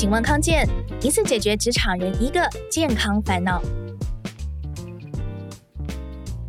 [0.00, 0.66] 请问康健，
[1.02, 3.60] 一次解决职场人一个健康烦恼。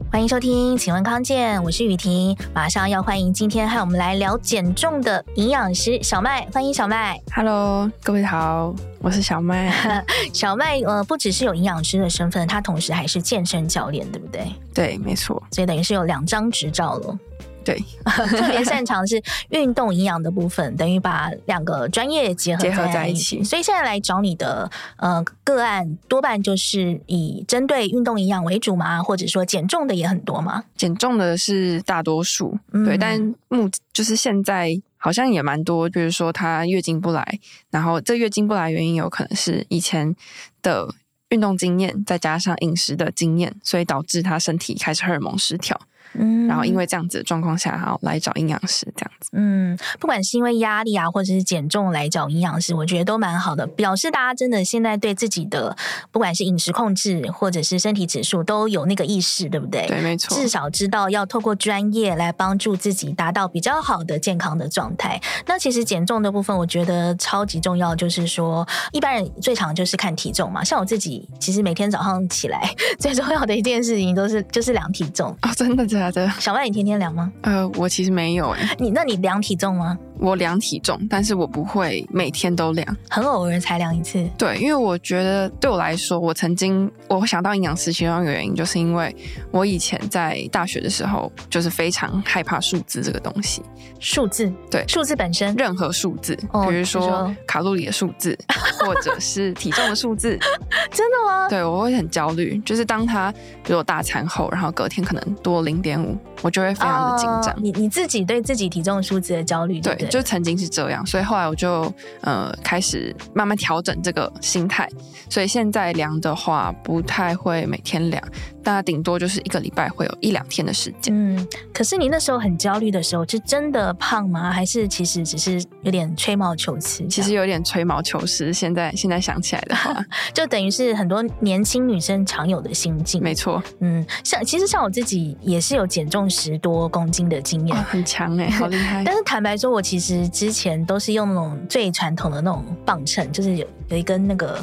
[0.09, 7.21] 欢迎收听，请问康健，我是雨婷，马上要欢迎今天和我们来聊减重的营养师小麦，欢迎小麦。
[7.35, 9.69] Hello，各位好，我是小麦。
[10.31, 14.49] 小麦呃，不只是有营养师的身份，他同时还是健身教练，对不对？
[14.73, 15.43] 对，没错。
[15.51, 17.19] 所以等于是有两张执照了。
[17.63, 23.43] 对， 特别擅长是运动营养的部分，等于把两个专业结合结合在一起。
[23.43, 30.63] 所以现在来找你的呃个案，多半就是以针对运动营养为主嘛，或者说减重的也很多嘛。
[30.75, 37.39] 减重的是大多数，嗯、对，但目就是现在好像也蛮多，比如说她月经不来，
[37.69, 40.15] 然后这月经不来原因有可能是以前
[40.61, 40.87] 的
[41.29, 45.79] 运动经验，再加上饮食的经验，所以导致她身体开始荷尔蒙失调。
[46.13, 49.29] 嗯，然后因为这样子的状况下，然后，来找营养师这样子。
[49.33, 55.75] 嗯，不管是因为压力啊，或者是减重来找营养师，我觉得都蛮好的，表示大家真的现在对自己的
[56.11, 59.87] 不管是饮食控制或者是身体指数都有那个意识，对不对？
[59.87, 60.35] 对，没错。
[60.35, 65.21] 至少知道要透过专业来帮助自己达到比较好的健康的状态。
[65.45, 70.63] 那其实减重的部分，我觉得超级重要，就是说一般人最常就是看体重嘛。
[70.63, 75.90] 像我自己，其实每天早上起来 最重要的一件事情都是就是量体重啊、哦，真的。
[76.39, 77.31] 小麦，你天天量吗？
[77.41, 78.75] 呃，我其实没有哎。
[78.79, 79.97] 你那你量体重吗？
[80.19, 84.23] 我量体重，但是我不会每天都量，很偶尔才量一次。
[84.37, 89.15] 对，因为我觉得对我来说，我曾经我想到营养师其中一个原因，就是因为
[89.49, 93.63] 我以前在大学的时候，就是非常害怕数字这个东西。
[93.99, 94.51] 数字？
[94.69, 98.37] 对，数字本身，任何数字，哦、比如说卡路里的数字，
[98.79, 100.37] 或者是体重的数字。
[100.93, 101.49] 真的吗？
[101.49, 103.31] 对，我会很焦虑，就是当他
[103.63, 107.53] 比如我大餐后，然后隔天可能多零点五，我就会非常的紧张。
[107.53, 110.07] 哦、你你自己对自己体重数字的焦虑，对，对。
[110.07, 114.87] 就曾经是这样，所以后来我就呃开始慢慢调整这个心态，
[115.29, 118.23] 所以现在量的话不太会每天量，
[118.63, 121.13] 大概顶多就是一个礼拜会有一两天的时间。
[121.15, 124.51] 嗯，可是你那时候很焦虑的时候，是真的胖吗？
[124.51, 127.05] 还是其实只是有点吹毛求疵？
[127.07, 128.51] 其实有点吹毛求疵。
[128.53, 129.95] 现在现在想起来的话，
[130.33, 133.21] 就等于是很多年轻女生常有的心境。
[133.21, 139.03] 没错，嗯，像其实像我自己也是有减重十多公斤的经验，哦，很强哎，好厉害。
[139.05, 144.55] 但是坦白说，我其实之前都是用那种最传统的那种磅秤，就是有有一根那个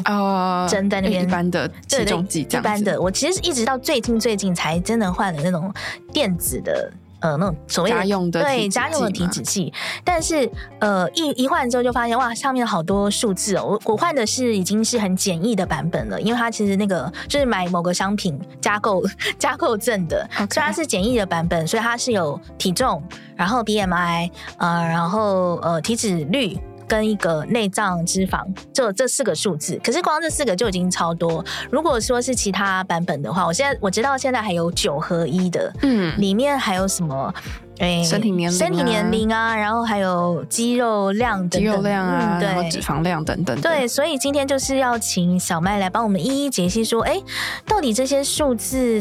[0.68, 2.42] 针在那边，一般的体重计。
[2.42, 5.72] 一般的，我其实一直到最近最近才真的换了那种
[6.12, 6.92] 电子的。
[7.20, 9.72] 呃，那种所谓的家用的对家用的体脂计，
[10.04, 13.64] 但是呃一一换之后就发现哇，上面好多数字哦。
[13.66, 19.02] 我我换的是已经是很简易的版本了，因为它其实那个就是买某个商品加购
[19.36, 23.02] 加购赠的以它是简易的版本，所以它是有体重，
[23.34, 26.56] 然后 BMI，呃，然后呃体脂率。
[26.88, 31.44] 跟一个内脏脂肪，就这四个数字，可是光这四个就已经超多。
[31.70, 37.32] 如果说是其他版本的话，我现在我知道现在还有九合一的，嗯，里面还有什么？
[37.78, 43.60] 哎，身体年龄、身体年龄啊，然后还有肌肉量等等，肌肉量啊，嗯、对，然后脂肪量等等。
[43.60, 47.22] 对，所以今天就是要请小麦来帮我们一一解析，说，哎，
[47.66, 49.00] 到底这些数字。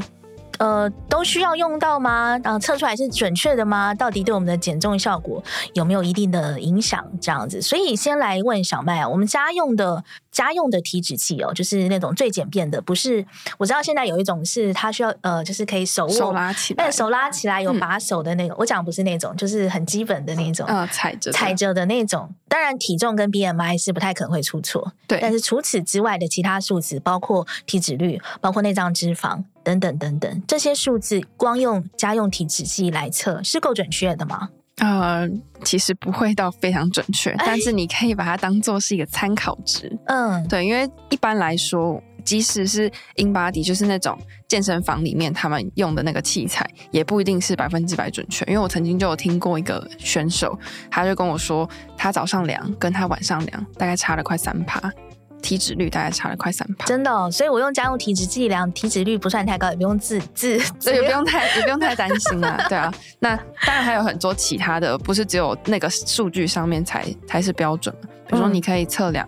[0.57, 2.39] 呃，都需要用到吗？
[2.43, 3.93] 然后测出来是准确的吗？
[3.93, 7.05] 到底对我们的减重效果有没有一定的影响？
[7.21, 13.25] 这样子，所以先来问小麦啊，我们家用的家用的体脂器哦，就是那种最简便的，不是？
[13.57, 18.55] 我知道现在有一种是它需要呃，就是可以手握手拉起来，手拉起来有把手的那种。
[18.55, 22.29] 嗯、我讲不是那种，就是很基本的那种，呃，踩着踩着的那种。
[22.49, 25.19] 当然，体重跟 BMI 是不太可能会出错，对。
[25.21, 29.43] 但是除此之外的其他数值，包括体脂率，包括内脏脂肪。
[29.63, 34.47] 等等等等，这些数字光用家用体脂计来测是够准确的吗？
[34.77, 35.27] 呃，
[35.65, 39.91] 其实不会到非常准确，但是你可以把它当做是一个参考值。
[40.05, 48.43] 嗯，对，因为一般来说，即使是 InBody，就是那种健身房里面他们用的那个器材，也不一定是百分之百准确。
[48.47, 50.59] 因为我曾经就有听过一个选手，
[50.91, 54.91] 他就跟我说，他早上量跟他晚上量大概差了快三趴。
[55.39, 62.91] 体脂率大概差了快三趴，真的哦，所以我用家用体脂计量，体脂率不算太高，也不用自自，所以也不用太也不用太担心啊，对啊。
[63.19, 67.95] 那当然还有很多其他的，不是只有那个数据上面才才是标准。
[68.27, 69.25] 比如说，你可以测量，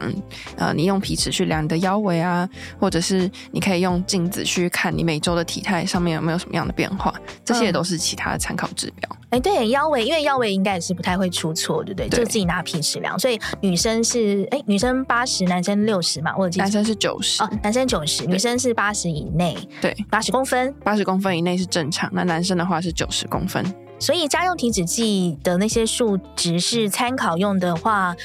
[0.58, 2.48] 呃，你用皮尺去量你的腰围啊，
[2.80, 7.14] 或者是你可以用镜子去看你每周的体态上面有没有什么样的变化，
[7.46, 9.10] 这些也都是其他的参考指标。
[9.30, 12.10] 哎、嗯，对，腰围，因为腰围应该也是不太会出错，对不对？
[12.10, 13.18] 对，就自己拿皮尺量。
[13.18, 22.10] 所以女生是，哎，女生八十，男生六十嘛，或者男生是九十，哦，男生九十，女生是八十以内，对，八十公分，八十公分以内是正常。
[22.12, 23.64] 那男生的话是九十公分。
[24.02, 28.16] 所以家用体脂计的那些数值是参考用的话。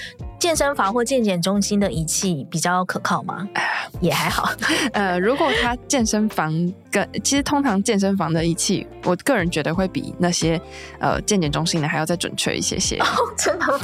[0.44, 3.48] 健身房或健检中心的仪器比较可靠吗？
[4.00, 4.50] 也还好。
[4.92, 6.52] 呃，如果他健身房
[6.90, 10.60] 跟其实通常健身房的仪器，我个人觉得会比那些
[11.00, 12.98] 呃健检中心的还要再准确一些些。
[12.98, 13.06] 哦，
[13.38, 13.78] 真的吗？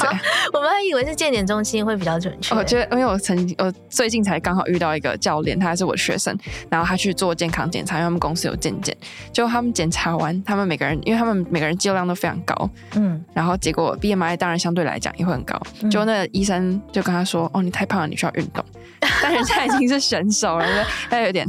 [0.52, 2.54] 我们还以为是健检中心会比较准确。
[2.54, 8.94] 我觉得，因为我曾经我最近才刚好遇到一个教练，他还是我的学生，然后他去做健康检查，因为他们公司有健检，
[9.32, 16.49] 结果他们检查完，他们每个人，因为他们每个人肌肉量都非常高，嗯，然后结果 BMI 当然相对来讲也会很高，嗯、就那个医生
[16.90, 18.64] 就跟他说：“哦，你太胖了，你需要运动。”
[19.22, 20.66] 但人家已经是选手了，
[21.08, 21.46] 他有点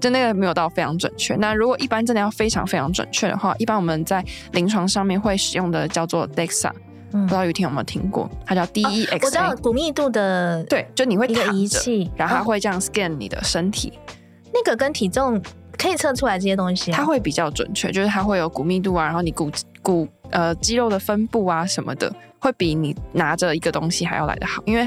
[0.00, 1.34] 就那个没有到非常准确。
[1.36, 6.70] 那如果一般真的要非常非常准确的话，一般我们在临床上面会使用的叫做 DEXA，、
[7.12, 8.28] 嗯、不知道雨婷有没有听过？
[8.44, 14.12] 它叫 DEXA，、哦、我知道骨密度的，对，就你会一个仪器，然后它会这样 scan 你的身体，哦、
[14.52, 15.40] 那个跟体重
[15.76, 19.50] 可以测出来这些东西、啊，它会比较准确，就是它会有骨密度啊，然后你骨
[19.88, 24.86] 骨呃肌肉的分布啊什么的，会比你拿着一个东西还要来得好，因为。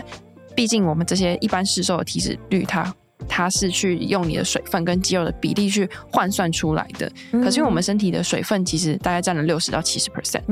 [0.53, 2.94] 毕竟我们这些一般市售的体脂率，它
[3.25, 7.09] 它是去用你的水分跟肌肉的比例去换算出来的。
[7.31, 10.44] 可是因为我们身体的水分其实大概占了六十到七十 percent，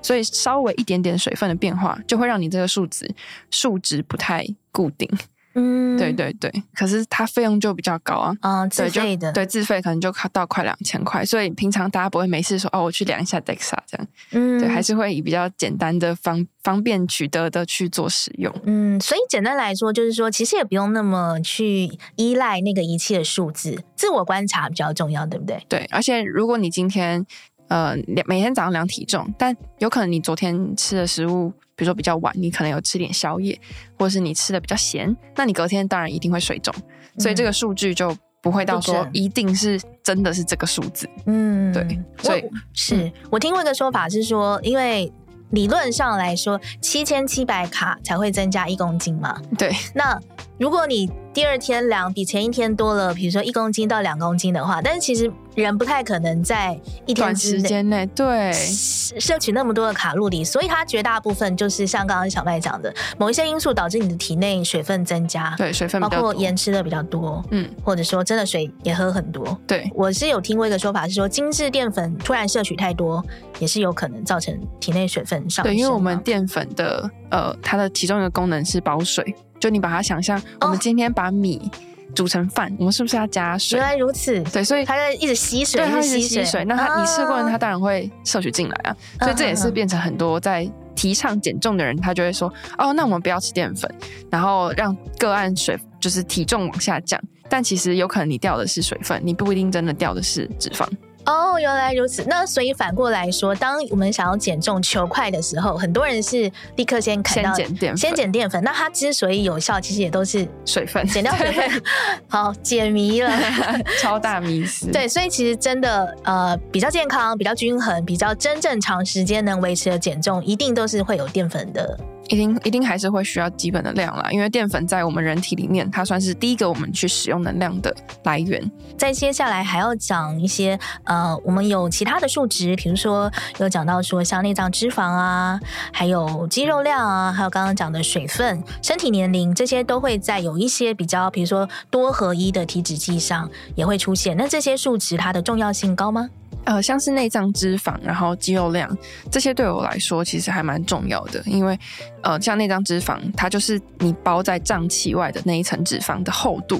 [0.00, 3.12] 所以稍微一点点水分的变化，就会让你这个数值
[3.50, 5.10] 数值不太固定。
[5.60, 25.60] 嗯，对对对，可是它费用就比较高啊，啊、哦，自费的，对，自费可能就到快两千块，所以平常大家不会没事说哦，我去量一下 DEXA 这样，嗯，对，还是会以比较简单的方方便取得的去做使用，嗯，所以简单来说就是说，其实也不用那么去依赖那个仪器的数字，自我观察比较重要，对不对？
[25.68, 27.26] 对，而且如果你今天
[27.66, 27.96] 呃
[28.26, 31.52] 每天早上量体重，但有可能你昨天吃的食物。
[31.78, 33.56] 比如说比较晚，你可能有吃点宵夜，
[33.96, 41.08] 或者是你吃的比较咸，那你隔天当然一定会水肿，嗯、所以这个数据就不会到说一定是真的是这个数字。
[41.26, 45.12] 嗯，对，所以是、嗯、我听过一个说法是说，因为
[45.50, 49.40] 理论上来说，七千七百卡才会增加一公斤嘛。
[49.56, 50.18] 对，那
[50.58, 55.32] 如果你第二天量比前一天多了，比如说一公斤到两公斤的话，但是其实。
[55.62, 69.58] 人不太可能在一天时间内对摄取那么多的卡路里，所以它绝大部分就是像刚刚小麦讲的，某一些因素导致你的体内水分增加，对，水分包括盐吃的比较多，嗯，或者说真的水也喝很多。
[69.66, 73.24] 对，我是有听过一个说法是说，精致淀粉突然摄取太多，
[73.58, 75.74] 也是有可能造成体内水分上升。
[75.74, 81.70] 对，因为我们淀粉的呃，它的其中一个功能是保水，就你把它想象，我们今天把米。
[82.08, 83.78] 哦煮成饭，我们是不是要加水？
[83.78, 86.64] 原来如此，对，所以它在一直吸水，对，它一直吸水。
[86.64, 88.96] 那它你吃过了，它当然会摄取进来啊。
[89.20, 93.88] 所以这也是变成很多在提倡减重的人，他就会说：哦，那我们不要吃淀粉，
[94.30, 97.20] 然后让个案水就是体重往下降。
[97.48, 100.86] 但其实有可能你掉的是水分，你不一定真的掉的是脂肪。
[101.24, 102.24] 哦，原来如此。
[102.26, 108.64] 那所以反过来说，当我们想要减重求快的时候，很多人是立刻先砍到先减淀粉，先减淀粉。
[108.64, 111.82] 那它之所以有效，其实也都是水分，减掉水分。
[112.28, 113.30] 好，解谜了，
[114.00, 114.90] 超大迷思。
[114.90, 121.98] 对，所以其实真的呃比较健康、比较均衡、比较真正长时间能维持的减重，一定都是会有淀粉的。
[122.28, 127.94] 一定一定还是会需要基本的量啦，因为淀粉在我们人体里面，它算是第一个我们去使用能量的
[128.24, 128.70] 来源。
[128.96, 135.58] 再接下来还要讲一些呃，我们有其他的数值，比如说有讲到说像内脏脂肪啊，
[135.92, 144.36] 还有肌肉量啊，还有刚刚讲的水分、身体年龄，这些都会在有一些比较，比如说多合一的体脂计上也会出现。
[144.36, 146.28] 那这些数值它的重要性高吗？
[146.68, 148.94] 呃，像是内脏脂肪，然后肌肉量
[149.32, 151.78] 这些，对我来说其实还蛮重要的，因为
[152.22, 156.78] 呃，像内脏脂肪，它就是你包在脏器外的那一层脂肪的厚度。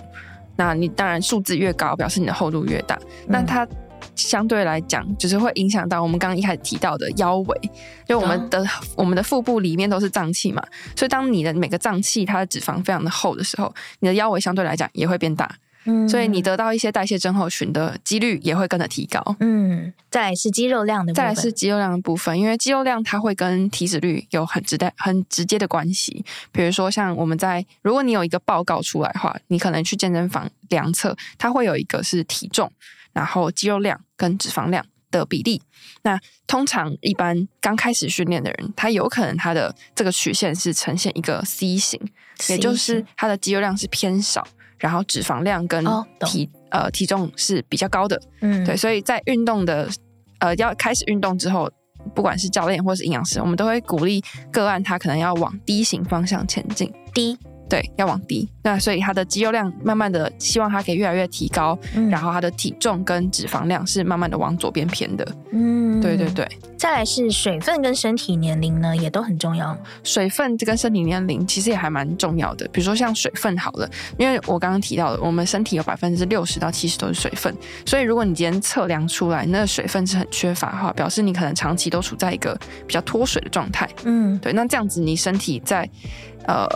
[0.56, 2.96] 那你当然数字越高，表示你的厚度越大。
[2.96, 3.66] 嗯、那它
[4.14, 7.70] 相对来讲，就是会影响到我们刚刚一开始提到的腰围，
[8.06, 10.62] 就我们的、嗯、我们的腹部里面都是脏器嘛，
[10.96, 15.50] 所以当你的每个脏器它的脂肪非常的厚的时候，你的腰围相对来讲也会变大。
[16.08, 19.36] 所以你得到一些代谢症候群的几率也会跟着提高。
[19.40, 26.24] 嗯，再来是肌肉量的部分，再来是肌肉量的部分，因为肌肉量它会跟体脂率有很直的、很直接的关系。
[26.52, 32.70] 比如说，像我们在如果你有一个报告出来的话，你可能去健身房量测，它会有一个是体重，
[33.12, 35.62] 然后肌肉量跟脂肪量的比例。
[36.02, 42.00] 那通常一般刚开始训练的人，他有可能他的这个曲线是呈现一个 C 型，
[42.48, 44.46] 也就是他的肌肉量是偏少。
[44.78, 45.84] 然后脂肪量跟
[46.26, 49.88] 体、哦、呃体重是比较高的，嗯，对，所以在运动的
[50.40, 51.70] 呃要开始运动之后，
[52.14, 56.92] 不管是教练或是营养师，我们都会鼓励个案他可能要往低型方向前进。
[57.12, 57.38] D
[57.68, 58.48] 对，要往低。
[58.62, 65.26] 那所以他的肌肉量慢慢的，希望他可以越来越提高，嗯、然后他的体重跟脂肪量是慢慢的往左边偏的。
[65.52, 66.46] 嗯，对对对。
[66.76, 69.76] 再来是水分跟身体年龄呢，也都很重要。
[70.04, 72.68] 水分这跟身体年龄其实也还蛮重要的。
[72.68, 77.52] 比如说像水分好了，因为我刚刚提到的，我们身体有百分之六十到七十都是水分，
[77.84, 82.56] 所以如果你今天测量出来那个水分是很缺乏的话，表示你可能长期都处在一个
[82.86, 83.88] 比较脱水的状态。
[84.04, 85.88] 嗯，对，那这样子你身体在
[86.46, 86.68] 呃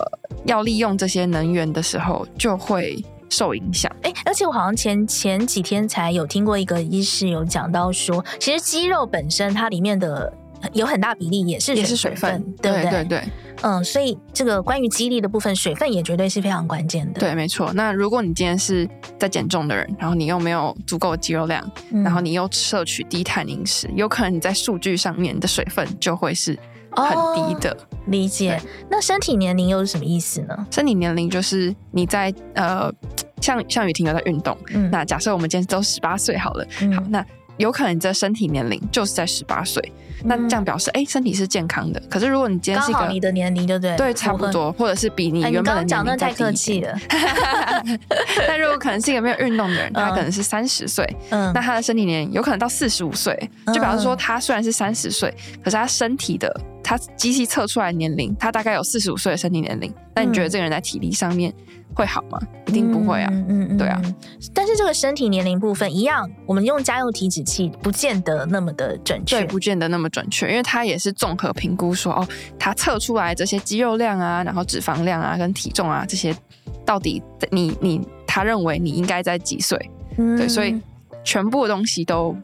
[0.47, 3.91] 要利用这些能源的时候就会受影响。
[4.03, 10.33] 哎，而且我好像前前几天才有听过一个医师有讲到说，其实肌肉本身它里面的。
[10.75, 12.83] 有很大比例也是也是水分，对不对？
[12.83, 13.23] 对对对，
[13.62, 17.19] 嗯，所以这个关于肌力的部分，水分也绝对是非常关键的。
[17.19, 17.73] 对，没错。
[17.73, 26.57] 那如果你今天是在减重的人，然后你又没有足够的肌肉量，嗯、然后你又摄取低碳饮食，有可能你在数据上面的水分就会是
[26.97, 27.71] 很低的。
[27.71, 28.61] 哦、理解。
[28.91, 30.67] 那身体年龄又是什么意思呢？
[30.71, 32.93] 身体年龄就是你在呃，
[33.41, 37.25] 像像雨婷有在运动，嗯、那假设我们今天都十八岁好了，嗯、好，那
[37.59, 39.93] 有可能你的身体年龄就是在十八岁。
[40.25, 42.01] 那这样表示，哎、欸，身体是健康的。
[42.09, 43.97] 可是如果你今天是一个你的年龄，对不对？
[43.97, 46.97] 对，差不多，或者是比你原本的年龄太客气了。
[48.47, 53.37] 那 如果可能是一个没有运动的人， 他可能是三十岁，嗯，那他的身体年龄有可能到四十五岁，
[53.75, 55.35] 就表示说他虽然是三十岁，
[55.65, 56.49] 可是他身体的
[56.83, 59.93] 他机器测出来年龄，他大概有四十五岁的身体年龄。
[60.15, 61.53] 那你觉得这个人在体力上面？
[61.95, 62.41] 会好吗？
[62.69, 63.31] 一定不会啊。
[63.51, 64.01] 嗯对啊。
[64.55, 69.41] 但是这个身体年龄部分一样，我们用家用体脂器不见得那么的准确。
[69.41, 72.27] 对，不见得那么准确，因为它也是综合评估说，哦，
[72.59, 76.35] 它测出来这些肌肉量啊，然后脂肪量啊，跟体重啊这些，
[76.87, 79.79] 到底你你他认为你应该在几岁？
[80.17, 80.81] 嗯、对，所以
[81.23, 82.35] 全部的东西都。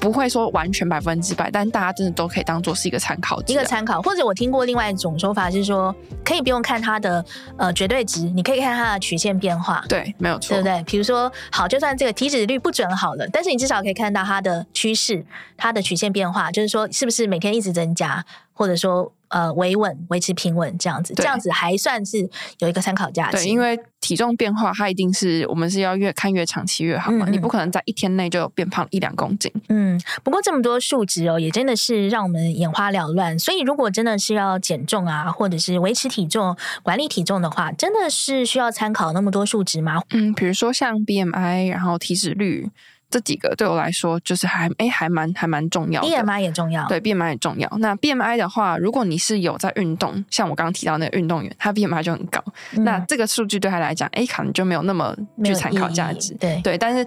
[0.00, 4.02] 不会说完全百分之百，但大家真的都可以当做是一个参考，一个参考。
[4.02, 7.24] 或者我听过另外一种说法是说，可以不用看它的
[7.56, 9.84] 呃绝对值，你可以看它的曲线变化。
[9.88, 10.82] 对，没有错，对不对？
[10.84, 15.24] 比如说，好，就算这个体脂率不准好了，但是你至少可以看到它的趋势，
[15.56, 18.24] 它的曲线变化，就是说是不是每天一直增加，
[18.54, 19.12] 或者说。
[19.28, 22.18] 呃，维稳维持平稳这样子，对这样子还算是
[22.60, 23.38] 有一个参考价值。
[23.38, 27.26] 对，因为体重变化，它一定是我们是要越看越长期越好嘛。
[27.26, 29.50] 嗯嗯，你不可能在一天内就变胖一两公斤。
[29.70, 33.36] 嗯，不过这么多数值哦，也真的是让我们眼花缭乱。
[33.36, 40.00] 所以，如果真的是要减重啊，或者是维持体重、管理体重的话，真的是需要参考那么多数值吗？
[40.10, 42.70] 嗯，比如说像 BMI，然后体脂率。
[43.10, 47.68] 这几个对我来说就是还哎还蛮还蛮重要的，BMI 也重要，对 BMI 也重要。
[47.78, 52.42] 那 BMI 的话，如果你是有在运动，像我刚刚提到那个运动员，他 BMI 就很高，
[52.72, 56.34] 嗯、那这个数据对他来讲，哎可能就没有那么具参考价值。
[56.34, 57.06] 对对，但是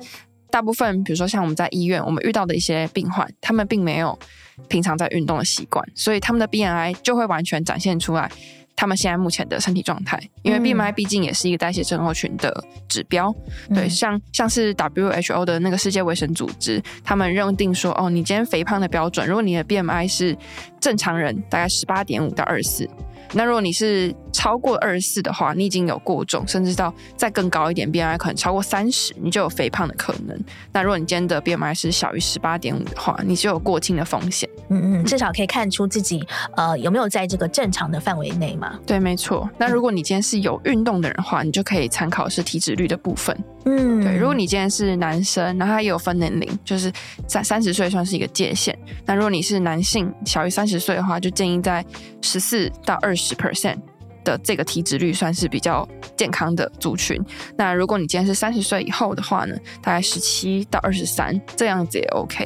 [0.49, 4.17] 大部分比如说像我们在医院，我们遇到的一些病患，他们并没有
[4.69, 8.31] 平常在运动的习惯，所以他们的 BMI 就会完全展现出来。
[8.77, 13.33] 他们现在目前的身体状态，因为 BMI 毕竟也是一个代谢症候群的指标，
[13.69, 20.37] 嗯、对，像像是 WHO 的那个世界卫生组织，他们认定说，哦，你今天肥胖的标准，如果你的 BMI 是
[20.79, 22.89] 正常人，大概十八点五到二十四。
[23.33, 30.39] 那如果你是超过二十四的话，你已经有过重，甚至到再更高一点，BMI 可能超过三十，你就有肥胖的可能。
[30.71, 34.49] 那如果你今天的 BMI 是小于十八点五的话，你就有过轻的风险。
[34.69, 38.77] 嗯嗯，至少可以看出自己呃有没有在这个正常的范围内嘛？
[38.85, 39.49] 对，没错。
[39.57, 43.37] 那如果你今天是有运动的人的话，你就可以参考是体脂率的部分。
[43.65, 44.15] 嗯，对。
[44.17, 46.91] 如果你今天是男生，那他也有分年龄，就是
[47.27, 48.77] 三三十岁算是一个界限。
[49.05, 51.85] 那如果你是男性，小于三十岁的话，就建议在
[52.21, 53.77] 十四到二十 percent
[54.23, 57.21] 的这个体脂率算是比较健康的族群。
[57.57, 62.45] 那如果你今天是三十岁以后的话呢，大概十七到二十三这样子也 OK。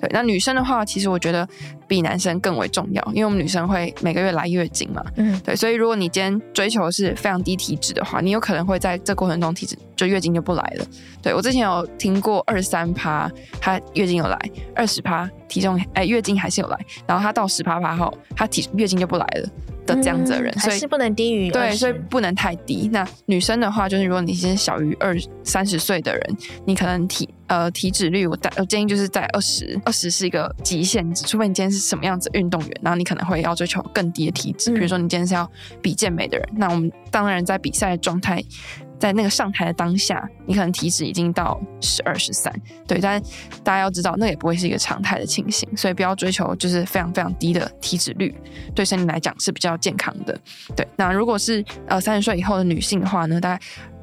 [0.00, 1.46] 对，那女生的话，其实我觉得
[1.86, 5.04] 比男生更为重要，因为我们女生会每个月来月经嘛。
[5.16, 10.86] 嗯，对，所以如果你今天追求的是非常低体脂的话，你有可能会在这过程中体脂就月经就不来了。
[11.20, 14.38] 对，我之前有听过二十三趴，她月经有来；
[14.74, 19.48] 二十趴体重哎月经还是有来，然后她到十趴趴后，她体月经就不来了。
[19.94, 22.88] 的这样子的人，嗯、所以不能低于对，所以不能太低。
[22.92, 34.70] 那女生的话，就是如果你是小于二三十岁的人，你可能体呃体脂率，我我建议就是在二十，二十是一个极限值，除非你今天是什么样子运动员，然后你可能会要追求更低的体脂。
[34.70, 35.50] 嗯、比如说你今天是要
[35.82, 38.42] 比健美的人，那我们当然在比赛的状态。
[39.00, 42.52] 在那个上台的当下，你可能体脂已经到十二十三，
[42.86, 43.18] 对，但
[43.64, 48.34] 大家要知道，那也不会是一个常态的情形，所以不要追求就是非常非常低的体脂率，
[48.74, 50.38] 对身体来讲是比较健康的。
[50.76, 53.62] 对，那如果是呃三十岁以后的女性的话呢，大概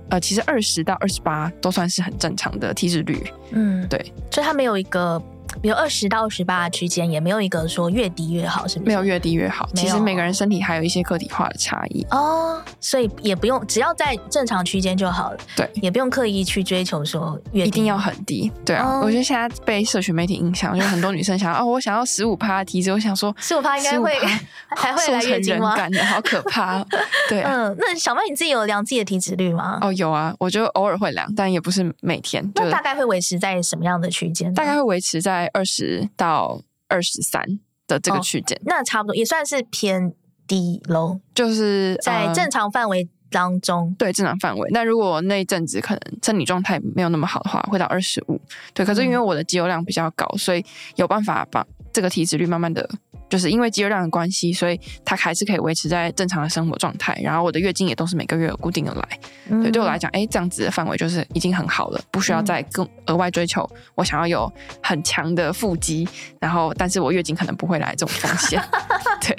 [0.09, 3.21] 呃其实二十到二十八都算是很正常的体脂率。
[3.51, 3.99] 嗯，对，
[4.31, 5.21] 所以它没有一个
[5.61, 8.87] 比如二十到二十八区间，也没有一个说越低越好，是不是？
[8.87, 15.37] 没有越低越好，其实每个人身体还有一些个体化的差异哦，所以也不用，只要在正常区间就好了。
[15.55, 18.51] 对，也不用刻意去追求说越低一定要很低。
[18.65, 24.13] 对啊，哦、我觉得现在被社群媒体影响，就很多女生想 哦，我想要十五趴的体脂，我想说十五趴应该会
[24.75, 25.75] 还会来月经吗？
[25.75, 26.83] 感的好可怕。
[27.29, 29.79] 对、啊，嗯，那小麦你自己有量自己的体脂率吗？
[29.81, 32.49] 哦，有啊，我就偶尔会量，但也不是每天。
[32.55, 34.53] 那大概会维持在什么样的区间？
[34.53, 37.41] 大概会维持在二十到二十三
[37.87, 38.57] 的这个区间。
[38.57, 40.13] 哦，那差不多也算是偏
[40.45, 43.89] 低喽，就是在正常范围当中。
[43.89, 44.69] 呃，对，正常范围。
[44.71, 48.39] 那如果那一阵子可能身体状态没有那么好的话，会到二十五。
[48.73, 51.65] 对，可是因为我的肌肉量比较高，所以有办法把
[51.97, 52.87] 这个体脂率慢慢的。
[53.29, 57.19] 就是因为肌肉量的关系，所以它还是可以维持在正常的生活状态。
[57.21, 63.69] 然后我的月经也都是每个月有固定的来，嗯、对，对我来讲，哎，这样子的范围就是已经很好了，不需要再更额外追求。
[63.95, 64.49] 我想要有
[64.81, 66.07] 很强的腹肌，
[66.39, 68.63] 然后但是我月经可能不会来这种风险。
[69.19, 69.35] 对，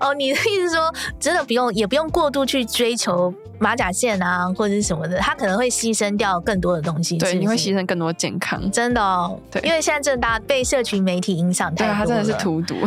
[0.00, 7.16] 哦，你的意思说，真的不用，也不用过度去追求马甲线啊，或者是什么的，它可能会牺牲掉更多的东西。
[7.18, 9.38] 对，是是你会牺牲更多健康，真的哦。
[9.52, 12.74] 对，因为现在真的大家被社群媒体影响太多了，对，它真的是荼毒。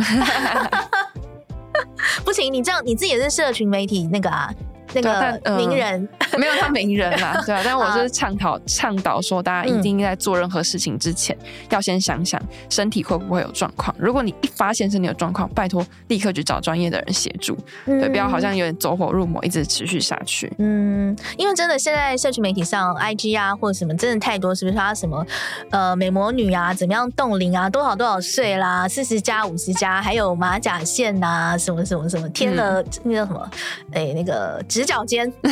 [2.24, 4.52] 不行，你这样你自己也是社群媒体那个啊。
[4.94, 12.40] 那个名人、呃、 没有他名人啦， 对啊，但我就是倡导倡导说，大家一定在做任何事情之前，嗯、要先想想
[12.70, 13.94] 身体会不会有状况。
[13.98, 20.52] 如果你一发现身体有状况，拜托立刻去找专业的人协助，嗯、对，不要好像有点走火入魔，一直持续下去。
[20.58, 24.76] 嗯，因为真的现在社群媒体上，IG 啊或者什么，真的太多，是不是？
[24.76, 25.26] 他什么
[25.70, 33.50] 呃美魔女啊，怎么样冻龄啊，多少多少岁啦，四十加五十加，还有马甲线啊，什么什么什么，添了、嗯、那叫什么？
[33.92, 34.62] 哎、欸，那个。
[34.78, 35.32] 直角肩，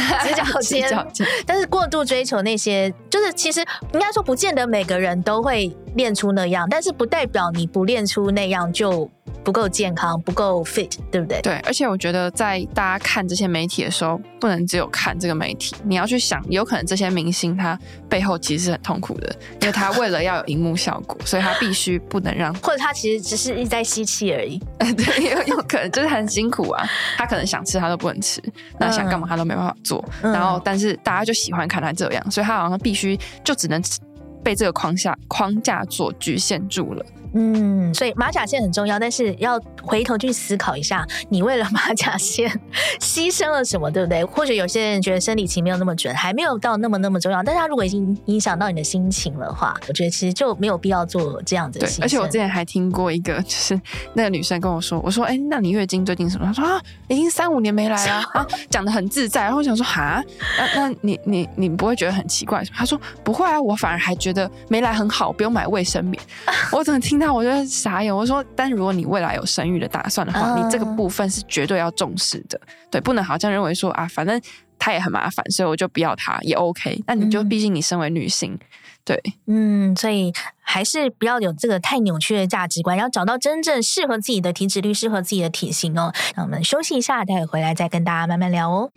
[0.62, 3.60] 直角肩，但是过度追求那些，就是其实
[3.92, 9.10] 应该说，不见得每个人都会练出那样，但是不代表你不练出那样就
[9.42, 11.40] 不够健康，不够 fit，对不对？
[11.40, 24.60] 对，而且我觉得在大家看这些媒体的时候，不能只有看这个媒体，你要去想，有可能这些明星他背后其实是很痛苦的，因为他为了要有荧幕效果，所以他必须不能让， 或者他其实只是一直在吸气而已。
[24.78, 26.84] 对，有有可能就是很辛苦啊，
[27.16, 28.42] 他可能想吃他都不能吃，
[28.78, 33.82] 那想干嘛他都没办法做，嗯、然后但是大家就喜欢看他这样，所以他好像必须就只能
[34.46, 37.04] 被这个框架框架所局限住了。
[37.38, 42.50] 嗯，所以马甲线很重要，但是要回头去思考一下，你为了马甲线
[42.98, 44.24] 牺牲了什么，对不对？
[44.24, 52.02] 或许有些人觉得生理期没有那么准，还没有到那么那么重要，但是他如果已经影响到你的心情的话，我觉得其实就没有必要做这样子的牺牲。
[52.04, 53.78] 而且我之前还听过一个，就是
[54.14, 56.46] 那个女生跟我说，我说，哎，那你月经最近什么？
[56.46, 59.42] 她说啊，已经三五年没来了啊，讲得很自在。
[59.42, 60.24] 然后我想说，哈，
[60.58, 62.64] 那那你你你不会觉得很奇怪？
[62.74, 66.22] 她说不会啊，我反而还觉得没来很好，不用买卫生棉。
[66.72, 67.25] 我怎么听到？
[67.26, 68.16] 那我觉得傻眼。
[68.16, 72.60] 我说，但如果你未来有生育的打算的话，嗯、你这个部分是绝对要重视的。
[72.88, 74.40] 对，不能好像认为说啊，反正
[74.78, 77.02] 他也很麻烦，所以我就不要他也 OK。
[77.04, 78.56] 那你就毕竟你身为女性，
[79.04, 86.12] 对，嗯，所以还是不要有这个太扭曲的价值观，要找到真正适合自己的体脂率，适合自己的体型哦。
[86.36, 88.92] 那我们休息一下，待会回来再跟大家慢慢聊哦。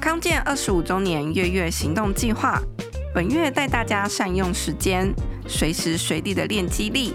[0.00, 2.58] 康健二十五周年月月行动计划。
[3.14, 5.12] 本月带大家善用时间，
[5.46, 7.14] 随时随地的练肌力，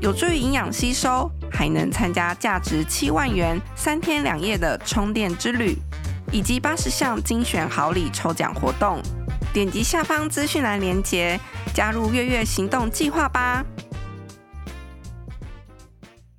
[0.00, 5.76] 有助于营养吸收，还能参加价值七万元三天两夜的充电之旅，
[6.32, 9.02] 以及八十项精选好礼抽奖活动。
[9.52, 11.38] 点击下方资讯栏链接，
[11.74, 13.62] 加入月月行动计划吧。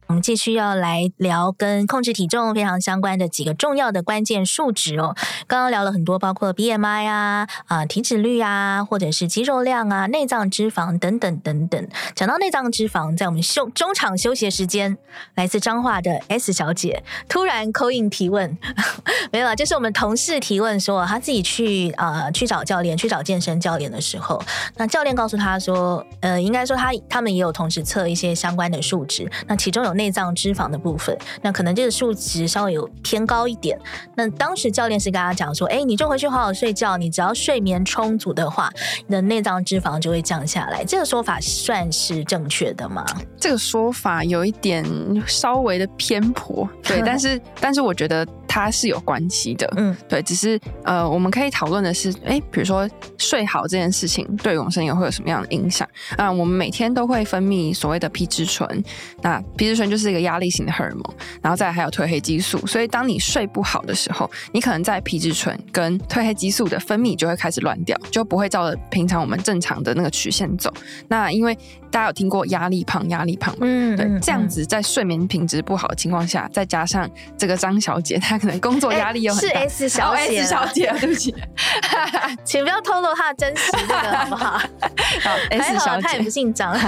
[0.07, 5.13] 我们继续要来聊跟控制体重非常相关的几个重要的关键数值哦。
[5.47, 11.87] 刚刚聊了很多，包括 BMI 啊、啊、体脂率啊，或者是肌肉量啊、内脏脂肪等等等等。
[12.15, 14.97] 讲到内脏脂肪，在我们休中场休息时间，
[15.35, 18.57] 来自彰化的 S 小姐突然 call in 提问，
[19.33, 24.41] 没有啊，就是我们同事提问说，她自己去啊、呃、去找教练，去找健身教练的时候，
[24.77, 29.96] 那教练告诉她说，呃，应该说他他们也有同时测一些相关的数值，那其中有。
[29.97, 33.77] 内脏脂肪的部分，那可能这个数值稍微有偏高一点。
[34.15, 38.69] 那当时教练是跟他讲说：“哎，你就回去好好睡觉，你只要睡眠充足的话，
[39.07, 43.05] 你的内脏脂肪就会降下来。”这个说法算是正确的吗？
[43.38, 44.86] 这个说法有一点
[45.25, 48.25] 稍微的偏颇，对， 但是但是我觉得。
[48.47, 49.71] 它是有关系的。
[49.77, 55.88] 嗯，对，只是呃，我们可以讨论的是，哎，比如说睡好这件事情对于我们身体会有什么样的影响？
[56.17, 58.83] 啊，我们每天都会分泌所谓的皮质醇，
[59.21, 61.03] 那皮质醇就是一个压力型的荷尔蒙，
[61.41, 62.57] 然后再还有褪黑激素。
[62.65, 70.71] 所以当你睡不好的时候，你可能在皮质醇跟褪黑激素的分泌就会开始乱掉，就不会照着平常我们正常的那个曲线走。
[71.07, 71.57] 那因为
[71.89, 73.60] 大家有听过压力胖，压力胖吗？
[73.62, 81.34] 嗯，对，这样子在睡眠品质不好的情况下，再加上这个张小姐她可能工作压力又很大，是 S 小姐，S 小姐，对不起，
[82.45, 84.58] 请不要透露她的真实这个好不好？
[84.58, 86.78] 好，S 小姐她也不姓张。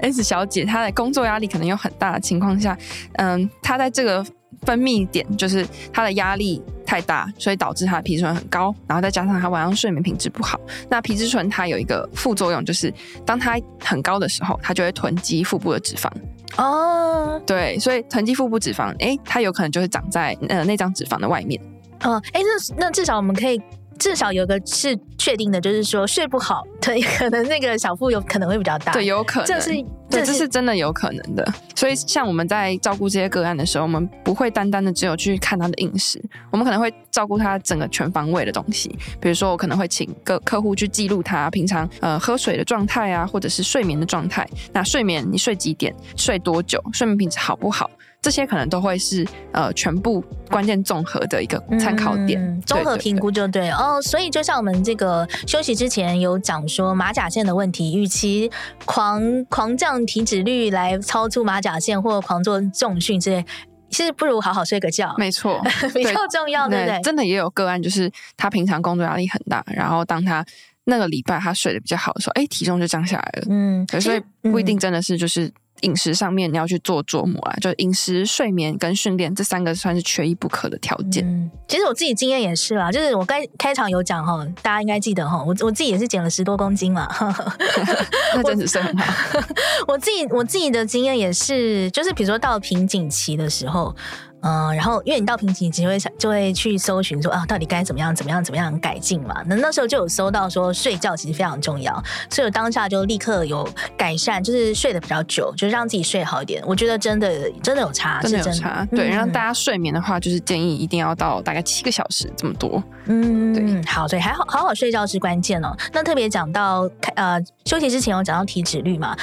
[0.00, 2.76] S 小姐她的工作压力可能有很大的情况下，
[3.14, 4.24] 嗯，她在这个。
[4.66, 10.60] 分泌点就是她的压力太大，所以导致她的皮质醇很高，然后再加上她晚上睡眠品质不好。
[10.90, 12.92] 那皮质醇它有一个副作用，就是
[13.24, 16.10] 当它很高的时候，它就会囤积腹部的脂肪。
[16.56, 21.60] 哦，对，所以囤积腹部脂肪，哎，它有可能就是长在呃那张脂肪的外面。
[22.00, 23.60] 嗯，哎，那那至少我们可以。
[24.00, 29.70] 至少有个是确定的，就是说睡不好，对，可能那个小腹有可能会比较大，对，有可能，这是，
[30.08, 31.46] 这是，这是真的有可能的。
[31.76, 36.18] 所以，像我们在照顾这些个案的时候，我们不会单单的只有去看他的饮食，
[36.50, 38.88] 我们可能会照顾他整个全方位的东西。
[39.20, 44.48] 比如说，我可能会请个客户去记录他平常呃喝水的状态啊，或者是睡眠的状态。
[44.72, 45.94] 那睡眠你睡几点？
[46.16, 46.82] 睡多久？
[46.94, 47.90] 睡眠品质好不好？
[48.22, 54.00] 这些可能都会是呃全部关键综合的一个参考点，综合评估就对，哦。
[54.02, 58.50] 所以就像我们这个休息之前有讲说马甲线的问题，与其
[58.84, 63.44] 狂狂降体脂率来超出马甲线，或狂做重训之类，
[63.88, 65.14] 其实不如好好睡个觉。
[65.16, 65.58] 没错，
[65.94, 67.02] 比较重要，对，对不对？
[67.02, 70.44] 真的也有个案，就是他平常工作压力很大，然后当他
[70.84, 73.46] 那个礼拜他睡得比较好的时候，哎，体重就降下来了。
[73.48, 75.50] 嗯，所以不一定真的是就是。
[75.82, 81.24] 饮食上面你要去做琢磨啊，就饮食、睡眠跟训练这三个算是缺一不可的条件。
[81.26, 87.08] 嗯，其实我自己经验也是啦，就是我刚开场有讲哈，大家应该记得哈，我我自己也是减了十多公斤嘛，
[88.34, 89.14] 那真的是很好。
[89.88, 93.94] 我自己我自己的经验也是，就是比如说到瓶颈期的时候。
[94.42, 99.42] 嗯，然后因为你到瓶颈期会想就会去搜寻说啊，到底该怎么样怎么样怎么样改进嘛？
[99.46, 101.92] 那那时候就有搜到说睡觉其实非常重要，
[102.30, 106.62] 所以我当下就立刻有改善，就是睡得比较久，就是让自己睡好一点。
[106.66, 108.86] 我觉得真的真的有差，真的有差。
[108.90, 112.82] 对，让、嗯、大家睡眠的话，就是建议一定要到大概七个小时这么多。
[113.06, 115.76] 嗯，对，好，所以还好好好睡觉是关键哦。
[115.92, 119.14] 那特别讲到呃休息之前有讲到体脂率嘛？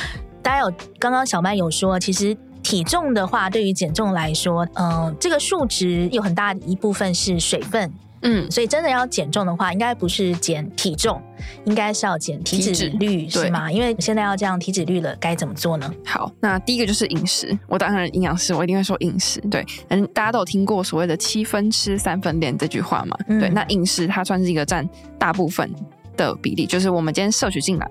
[0.43, 2.37] 大家有刚刚小曼有说，其实。
[2.67, 7.89] 体重的话，对于减重来说，嗯、呃，这个数值有很大的一部分是水分，
[8.23, 11.21] 嗯，所以真的要减重的话，应该不是减体重，
[11.63, 13.71] 应该是要减体脂率，脂，是吗？
[13.71, 15.89] 因为现在要这样体脂率了，该怎么做呢？
[16.05, 24.85] 好，那第一个就是饮食，我当然营养师，我一定会说饮食，对，嗯，大家都有听过所谓的七分吃三分练这句话嘛，嗯、对，那饮食它算是一个占
[25.17, 25.73] 大部分
[26.17, 27.89] 的比例，就是我们今天摄取进来。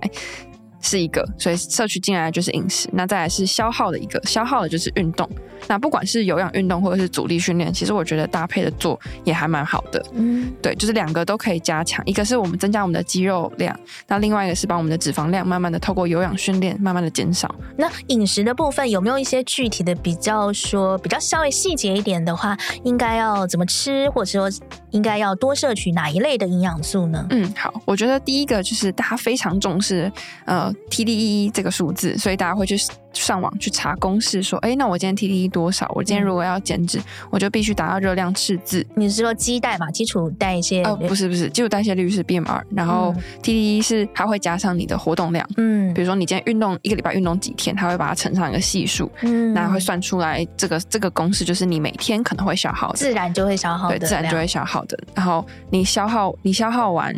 [0.81, 5.29] 是一个，所以摄取进来的就是饮食，那再来是消耗的一个，消耗的就是运动。
[5.67, 10.05] 那不管是有氧运动或者是阻力训练，其实我觉得搭配的做也还蛮好的。
[10.13, 17.53] 嗯，对，就是两个都可以加强，一个是我们增加我们的肌肉量，那另外一个是把我们的脂肪量慢慢的透过有氧训练慢慢的减少。
[17.75, 24.49] 那饮食的部分有没有一些具体的比较说比较稍微细节一点的话，应该要怎么吃，或者说
[24.91, 27.25] 应该要多摄取哪一类的营养素呢？
[27.29, 30.11] 嗯，好，我觉得第一个就是大家非常重视，
[30.45, 30.73] 呃。
[30.89, 32.75] TDEE 这个数字，所以大家会去
[33.21, 35.91] 上网去查公式，说，哎，那我今天 TDEE 多少？
[35.95, 38.85] 我今天如果要减脂，嗯、我就必须达到热量赤字。
[38.95, 39.89] 你是说基代嘛？
[39.91, 40.83] 基础代谢？
[40.83, 45.47] 哦，不是不是，基础代谢率是 BMR，然后 TDEE 是它会加上你的活动量。
[45.57, 54.97] 嗯，比如说你今天运动一个礼拜运动几天，它会把它乘上一个系数，嗯，那会算出来这个这个公式就是你每天可能会消耗的，自然就会消耗的，对，自然就会消耗的。
[55.15, 57.15] 然后你消耗你消耗完。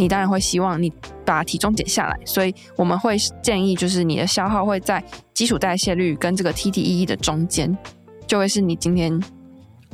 [0.00, 0.90] 你当然会希望你
[1.26, 7.76] 把体重减下来，所以我们会建议，就是你的消耗会在基础代谢率跟这个 TDEE 的中间，
[8.26, 9.22] 就会是你今天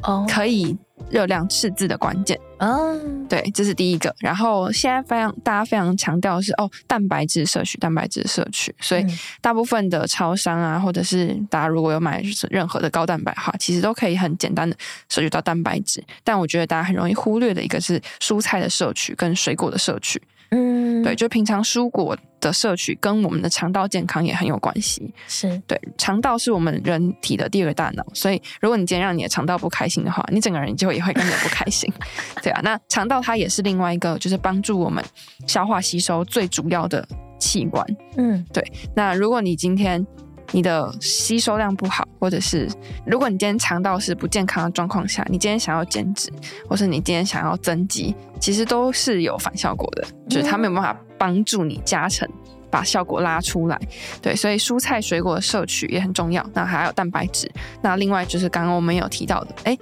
[0.04, 0.24] 哦。
[0.28, 0.78] 可以
[1.10, 2.38] 热量赤字的关键。
[2.58, 3.28] 嗯，oh.
[3.28, 4.14] 对，这是第一个。
[4.18, 8.74] 然后现在非常大家非常强调的是哦，蛋白质摄取，蛋白质摄取。
[8.80, 9.04] 所以
[9.40, 14.74] 大部分的超商啊，或者是大家如果有买任何的高蛋白的话，其实都可以很简单的
[15.08, 16.02] 摄取到蛋白质。
[16.24, 20.20] 但我觉得大家很容易忽略的一个是蔬菜的摄取跟水果的摄取。
[20.50, 25.12] 嗯，对，就平常蔬果的摄取跟我们的肠道健康也很有关系。
[25.26, 31.92] 是对，肠道是我们人体的第二个大脑，所以如果你今天让你的肠道不开心的话，你整个人就也会跟着不开心。
[32.42, 35.04] 对啊，那肠道它也是另外一个，就是帮助我们
[35.46, 37.06] 消化吸收最主要的
[37.38, 37.84] 器官。
[38.16, 38.62] 嗯，对。
[38.94, 40.06] 那如果你今天
[40.52, 42.68] 你的吸收量不好，或者是
[43.04, 46.32] 如果你今天肠道是不健康的状况下，你今天想要减脂，
[46.68, 52.28] 或是你今天想要增肌，其实都是有反效果的，就是它没有办法帮助你加成，
[52.70, 53.80] 把效果拉出来。
[54.22, 56.44] 对，所以蔬菜水果的摄取也很重要。
[56.54, 57.50] 那还有蛋白质，
[57.82, 59.76] 那另外就是刚刚我们有提到的，哎。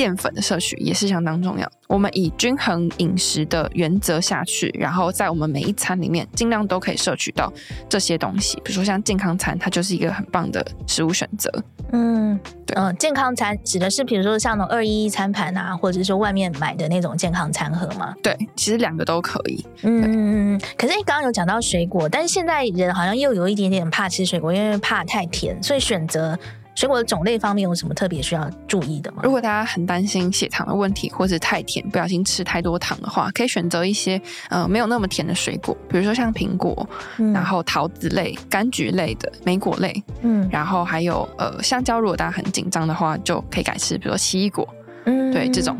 [0.00, 1.70] 淀粉的摄取也是相当重要。
[1.86, 7.52] 我们以均衡饮食的原则下去，然后在我们每一餐里面尽量都可以摄取到
[7.86, 8.56] 这些东西。
[8.64, 11.52] 比如说像健康餐，它就是一个很棒的食物选择。
[11.92, 12.34] 嗯，
[12.64, 18.14] 对，嗯、呃，健康餐指的是比如说像那种二一一餐盘啊，或者是说外面买的那种健康餐盒吗？
[18.22, 19.62] 对，其实两个都可以。
[19.82, 20.60] 嗯嗯嗯。
[20.78, 26.38] 可是你刚刚有讲到水果，但是现在人好像又有一点点怕吃水果，因为怕太甜，所以选择。
[26.74, 29.20] 水果的种类方面有什么特别需要注意的吗？
[29.22, 42.00] 如果大家很担心血糖的问题，或是太甜，不小心吃太多糖的话，可以选择一些呃没有那么甜的水果，比如说像苹果，嗯、然后桃子类、柑橘类的莓果类，嗯，然后还有呃香蕉。
[42.00, 44.66] 如果大家很紧张的话，就可以改吃，比如说奇异果，
[45.04, 45.76] 嗯，对这种。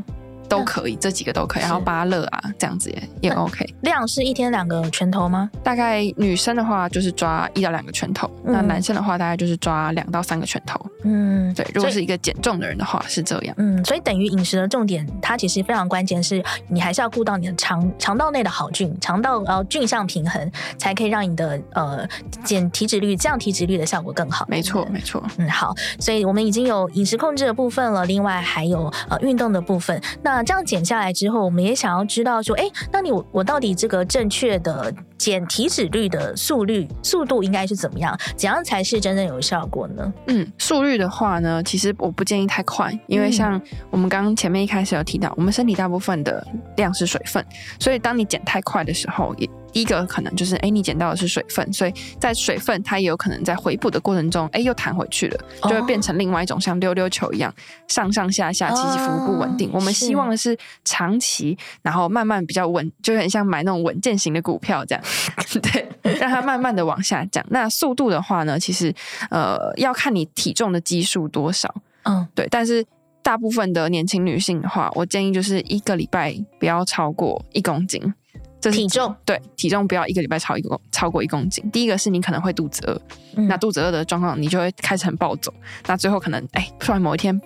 [0.51, 3.65] 都可以，这几个都可以，然后芭乐啊，这样子也也 OK。
[3.83, 5.49] 量是一天两个拳头吗？
[5.63, 10.79] 大概女生的话就是抓一到两个拳头，嗯、那男生的话大概就是抓两到三个拳头。
[11.05, 11.65] 嗯，对。
[11.73, 13.55] 如果是一个减重的人的话是这样。
[13.59, 22.07] 嗯，所以等于饮食的重点，它其实非常关键，是你还是要顾到你的肠肠道内的好菌，肠道呃菌相平衡，才可以让你的呃
[22.45, 24.45] 减体脂率、降体脂率的效果更好。
[24.49, 25.23] 没错，没错。
[25.37, 25.75] 嗯，好。
[26.01, 30.01] 所以我们已经有饮食控制的部分了，另外还有呃运动的部分。
[30.23, 38.19] 那这样减下来之后，我们也想要知道说，哎，那你我到底这个正确的减体脂率的速率速度应该是怎么样？
[38.39, 40.11] 怎样才是真正有效果呢？
[40.29, 46.43] 嗯，速率的话呢，其实我不建议太快，因为像我们刚刚前面一开始有提到，我们身体大部分的
[46.77, 47.45] 量是水分，
[47.79, 49.47] 所以当你减太快的时候，也。
[49.73, 57.55] 第一个可能就是，哎，你捡到的是水分，所以在水分它也有可能在回补的过程中，哎，又弹回去了，就会变成另外一种像溜溜球一样，
[57.87, 59.71] 上上下下起起伏伏不稳定。
[59.73, 65.05] 我们希望的是长期，然后慢慢比较稳，就很像买那种稳健型的股票这样，
[65.61, 67.45] 对，让它慢慢的往下降。
[67.51, 68.95] 那速度的话呢，其实
[69.31, 72.47] 呃要看你体重的基数多少，嗯，对。
[72.51, 72.85] 但是
[73.23, 78.15] 大部分的年轻女性的话，我建议就是一个礼拜不要超过一公斤。
[78.61, 81.65] 这体重对体重不要一个礼拜超一公超过一公斤。
[81.71, 83.01] 第一个是你可能会肚子饿，
[83.37, 85.51] 嗯、那肚子饿的状况你就会开始很暴走，
[85.87, 87.41] 那最后可能哎突然某一天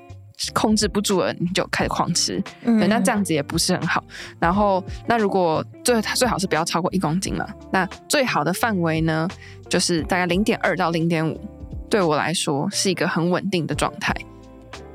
[0.52, 4.02] 控制不住了，你就开始狂吃，嗯、对，那这样子也不是很好。
[4.38, 9.28] 然后那如果最最好是不要超过一公斤了，那最好的范围呢
[9.68, 11.40] 就是大概零点二到零点五，
[11.88, 14.14] 对我来说是一个很稳定的状态。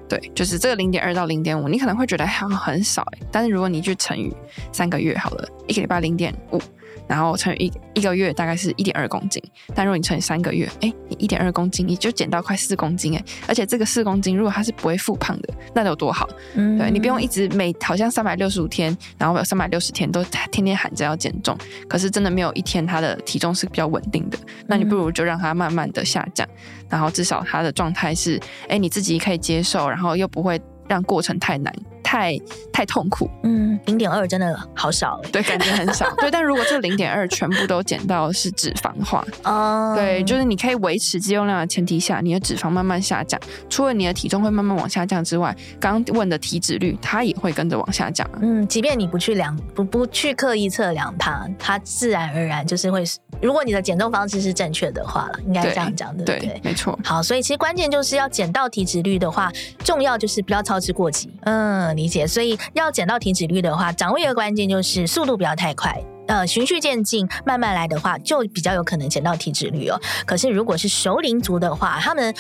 [0.08, 4.36] 对，就是这个零点二到零点五，你可能会觉得好像很少哎，但是如果你去乘以
[4.71, 6.60] 三个月好了，一个礼拜零点五。
[7.09, 9.41] 然后乘以一一个月大概是一点二公斤，
[9.73, 16.29] 但如果你乘以三个月，哎，你一点二公斤你就减到快四公斤哎，而且这个四公斤如果它是不会复胖的，那得有多好？
[16.53, 26.47] 嗯，对，你不用一直每好像三百六十五天，然后有三百六十天都天天喊着要减重，可是真的没有一天他的体重是比较稳定的，那你不如就让它慢慢的下降，
[26.87, 31.73] 然后至少它的状态是，哎，你自己可以接受，然后又不会让过程太难。
[32.09, 32.35] 太
[32.73, 36.31] 太痛苦，嗯，零点二真的好少，对，感觉很少，对。
[36.31, 48.27] 但如果这零点二全部都减到是脂肪的话，哦，对，就是你可以维持肌肉量的前提下，你的脂肪慢慢下降，除了你的体重会慢慢往下降之外，刚刚问的体脂率它也会跟着往下降。
[48.41, 53.03] 嗯，即便你不去量，不不去刻意测量它，它自然而然就是会。
[53.41, 56.97] 如果你的减重方式是正确的话了，应该这样讲的，对，对，没错。
[57.05, 59.49] 好，所以其实关键就是要减到体脂率的话，
[59.85, 61.31] 重要就是不要操之过急。
[61.49, 61.79] 嗯。
[61.95, 69.99] 理解，所以要减到体脂率的话，掌握一个关键就是速度不要太快，呃，循序渐进，慢慢来的话，就比较有可能减到体脂率哦。
[70.25, 72.33] 可是如果是熟龄族的话，他们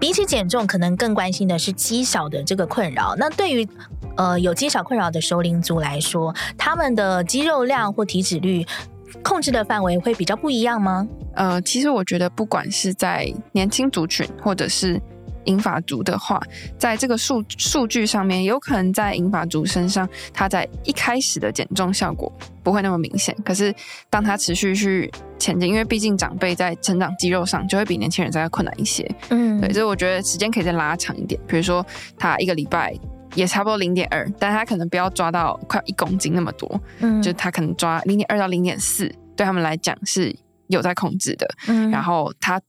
[0.00, 3.14] 比起减重，可能更关心的是肌少的这个困扰。
[3.16, 3.66] 那对于
[4.16, 8.66] 呃有肌少困扰的熟龄族来说，他们的肌肉量或体脂率
[9.22, 11.06] 控制的范围会比较不一样吗？
[11.34, 15.00] 呃，其实我觉得，不管是在年轻族群，或者是
[15.46, 16.40] 银发族的话，
[16.78, 22.32] 在这个数数据上面，有可能在银发族身上，他在一开始的减重效果
[22.62, 23.34] 不会那么明显。
[23.44, 23.74] 可是
[24.10, 29.08] 当他持续去前进，因为毕竟长辈在成长肌肉上就会比年轻人再要困难一些。
[29.30, 31.40] 嗯，对，所以我觉得时间可以再拉长一点。
[31.46, 31.84] 比如说
[32.18, 32.94] 他一个礼拜
[33.34, 36.80] 也差不多零点二，但他可能不要抓到快一公斤那么多。
[37.00, 40.34] 嗯，就他可能抓零点二到零点四，对他们来讲是
[40.68, 41.48] 有在控制的。
[41.68, 42.60] 嗯，然后他。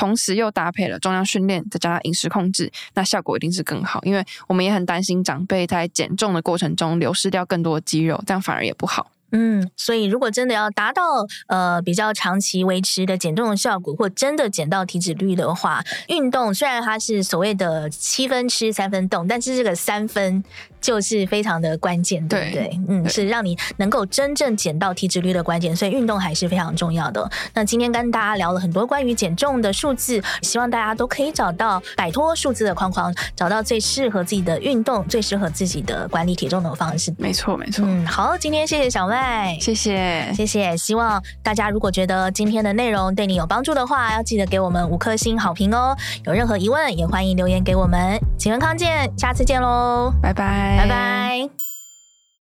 [0.00, 4.00] 同时又搭配了重量训练，再加上饮食控制，那效果一定是更好。
[4.02, 9.10] 因为我们也很担心长辈在减重的过程中流失掉更多的肌肉，这样反而也不好。
[9.32, 11.02] 嗯，所以如果真的要达到
[11.48, 20.42] 呃比较长期维持的减重的效果，或真的减到体脂率的话，运动虽然它是所谓的七分吃三分动，但是这个三分
[20.80, 22.68] 就是非常的关键，对不对？
[22.68, 27.28] 对嗯，是让你能够真正减到体脂率的关键，所以运动还是非常重要的。
[27.54, 37.14] 那今天跟大家聊了很多关于减重的数字，希望大家都可以找到摆脱数字的框框，找到最适合自己的运动，最适合自己的管理体重的方式。
[37.18, 37.84] 没错，没错。
[37.86, 39.56] 嗯，好，今天谢谢小麦。
[39.60, 40.76] 谢谢，谢谢。
[40.76, 45.96] 希望大家如果觉得今天的内容对你有帮助的话，要记得给我们五颗星好评哦。
[46.24, 48.18] 有任何疑问，也欢迎留言给我们。
[48.38, 50.32] 请问康健，下次见喽，拜
[50.76, 51.69] 拜，拜。